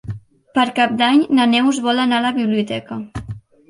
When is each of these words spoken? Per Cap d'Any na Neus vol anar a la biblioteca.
Per 0.57 0.63
Cap 0.79 0.95
d'Any 1.03 1.21
na 1.41 1.47
Neus 1.53 1.85
vol 1.87 2.05
anar 2.09 2.21
a 2.23 2.29
la 2.31 2.35
biblioteca. 2.43 3.03